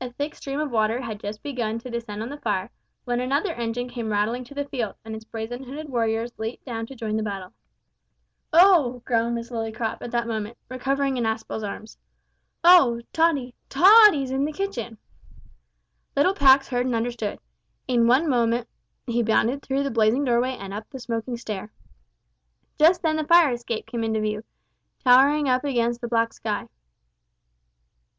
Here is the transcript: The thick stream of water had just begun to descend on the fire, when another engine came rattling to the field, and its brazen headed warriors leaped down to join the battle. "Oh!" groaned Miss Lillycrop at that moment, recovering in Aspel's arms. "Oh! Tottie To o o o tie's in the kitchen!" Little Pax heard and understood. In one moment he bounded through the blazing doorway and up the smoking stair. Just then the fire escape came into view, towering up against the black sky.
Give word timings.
The 0.00 0.08
thick 0.10 0.34
stream 0.34 0.58
of 0.58 0.70
water 0.70 1.02
had 1.02 1.20
just 1.20 1.42
begun 1.42 1.78
to 1.80 1.90
descend 1.90 2.22
on 2.22 2.30
the 2.30 2.38
fire, 2.40 2.70
when 3.04 3.20
another 3.20 3.52
engine 3.52 3.90
came 3.90 4.10
rattling 4.10 4.42
to 4.44 4.54
the 4.54 4.64
field, 4.64 4.94
and 5.04 5.14
its 5.14 5.26
brazen 5.26 5.64
headed 5.64 5.90
warriors 5.90 6.32
leaped 6.38 6.64
down 6.64 6.86
to 6.86 6.94
join 6.94 7.18
the 7.18 7.22
battle. 7.22 7.52
"Oh!" 8.54 9.02
groaned 9.04 9.34
Miss 9.34 9.50
Lillycrop 9.50 10.00
at 10.00 10.10
that 10.12 10.26
moment, 10.26 10.56
recovering 10.70 11.18
in 11.18 11.24
Aspel's 11.26 11.62
arms. 11.62 11.98
"Oh! 12.64 13.02
Tottie 13.12 13.54
To 13.68 13.80
o 13.80 13.82
o 13.84 14.06
o 14.08 14.12
tie's 14.12 14.30
in 14.30 14.46
the 14.46 14.50
kitchen!" 14.52 14.96
Little 16.16 16.32
Pax 16.32 16.68
heard 16.68 16.86
and 16.86 16.94
understood. 16.94 17.38
In 17.86 18.06
one 18.06 18.30
moment 18.30 18.66
he 19.06 19.22
bounded 19.22 19.60
through 19.60 19.82
the 19.82 19.90
blazing 19.90 20.24
doorway 20.24 20.56
and 20.58 20.72
up 20.72 20.88
the 20.88 20.98
smoking 20.98 21.36
stair. 21.36 21.70
Just 22.78 23.02
then 23.02 23.16
the 23.16 23.24
fire 23.24 23.52
escape 23.52 23.84
came 23.86 24.04
into 24.04 24.20
view, 24.22 24.42
towering 25.04 25.50
up 25.50 25.64
against 25.64 26.00
the 26.00 26.08
black 26.08 26.32
sky. 26.32 26.66